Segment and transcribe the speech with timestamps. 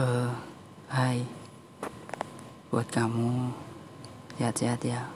[0.00, 0.34] 呃
[0.88, 1.18] 嗨
[2.70, 3.50] 我感冒
[4.38, 4.50] 了呀
[4.88, 5.10] 呀